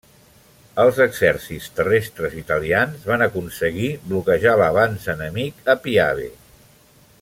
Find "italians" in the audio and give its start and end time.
2.39-3.05